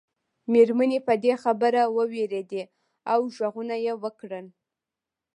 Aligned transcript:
مېرمنې 0.51 0.99
په 1.07 1.13
دې 1.23 1.33
خبره 1.43 1.81
ووېرېدې 1.95 2.63
او 3.13 3.19
غږونه 3.37 3.75
یې 3.85 3.93
وکړل. 4.03 4.47